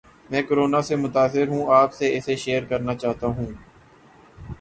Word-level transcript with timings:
میں 0.31 0.41
کورونا 0.41 0.79
سے 0.81 0.95
متاثر 0.95 1.47
ہوں 1.47 1.63
اپ 1.75 1.93
سے 1.93 2.05
اسے 2.17 2.35
شیئر 2.35 2.63
کرنا 2.69 2.95
چاہتا 2.95 3.27
ہوں 3.27 3.51